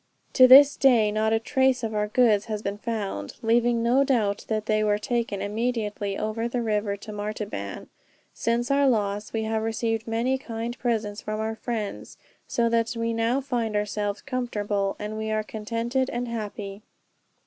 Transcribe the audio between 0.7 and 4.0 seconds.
day not a trace of our goods has been found; leaving